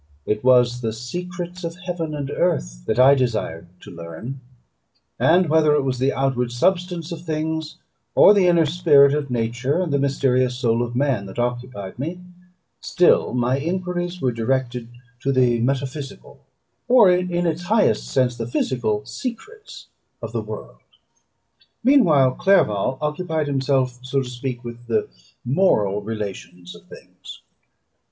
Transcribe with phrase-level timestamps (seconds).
[0.25, 4.39] It was the secrets of heaven and earth that I desired to learn;
[5.19, 7.77] and whether it was the outward substance of things,
[8.15, 12.19] or the inner spirit of nature and the mysterious soul of man that occupied me,
[12.79, 14.89] still my enquiries were directed
[15.21, 16.47] to the metaphysical,
[16.87, 19.85] or, in its highest sense, the physical secrets
[20.19, 20.77] of the world.
[21.83, 25.09] Meanwhile Clerval occupied himself, so to speak, with the
[25.45, 27.43] moral relations of things.